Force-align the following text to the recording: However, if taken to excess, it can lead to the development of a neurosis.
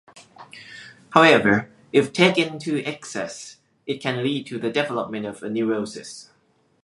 However, 1.11 1.69
if 1.93 2.11
taken 2.11 2.57
to 2.61 2.83
excess, 2.83 3.57
it 3.85 4.01
can 4.01 4.23
lead 4.23 4.47
to 4.47 4.57
the 4.57 4.71
development 4.71 5.27
of 5.27 5.43
a 5.43 5.49
neurosis. 5.51 6.31